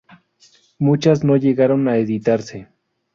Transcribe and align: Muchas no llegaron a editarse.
Muchas 0.79 1.23
no 1.23 1.35
llegaron 1.37 1.87
a 1.87 1.95
editarse. 1.97 2.67